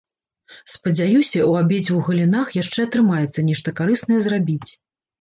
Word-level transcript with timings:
Спадзяюся, 0.75 1.39
у 1.51 1.53
абедзвюх 1.61 2.03
галінах 2.09 2.57
яшчэ 2.61 2.79
атрымаецца 2.89 3.39
нешта 3.55 3.79
карыснае 3.85 4.19
зрабіць. 4.27 4.65